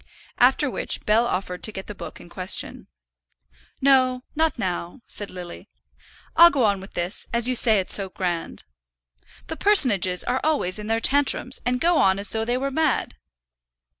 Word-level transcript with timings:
After 0.39 0.67
which 0.67 1.05
Bell 1.05 1.27
offered 1.27 1.61
to 1.61 1.71
get 1.71 1.85
the 1.85 1.93
book 1.93 2.19
in 2.19 2.27
question. 2.27 2.87
"No, 3.81 4.23
not 4.35 4.57
now," 4.57 5.01
said 5.05 5.29
Lily. 5.29 5.69
"I'll 6.35 6.49
go 6.49 6.63
on 6.63 6.81
with 6.81 6.95
this, 6.95 7.27
as 7.31 7.47
you 7.47 7.53
say 7.53 7.77
it's 7.79 7.93
so 7.93 8.09
grand. 8.09 8.63
The 9.45 9.57
personages 9.57 10.23
are 10.23 10.41
always 10.43 10.79
in 10.79 10.87
their 10.87 10.99
tantrums, 11.01 11.61
and 11.67 11.79
go 11.79 11.99
on 11.99 12.17
as 12.17 12.31
though 12.31 12.45
they 12.45 12.57
were 12.57 12.71
mad. 12.71 13.13